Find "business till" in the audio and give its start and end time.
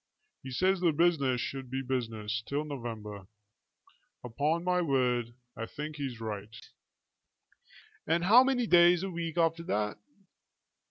1.95-2.63